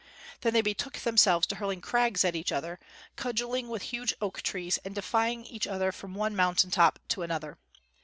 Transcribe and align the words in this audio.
Then 0.39 0.53
they 0.55 0.61
betook 0.63 0.93
themselves 0.95 1.45
to 1.45 1.55
hurling 1.57 1.79
crags 1.79 2.25
at 2.25 2.35
each 2.35 2.51
other, 2.51 2.79
cudgeling 3.17 3.67
with 3.69 3.83
huge 3.93 4.15
oak 4.19 4.41
trees, 4.41 4.79
and 4.79 4.95
defying 4.95 5.45
each 5.45 5.67
other 5.67 5.91
from 5.91 6.15
one 6.15 6.35
mountain 6.35 6.71
top 6.71 6.97
to 7.09 7.21
another. 7.21 7.59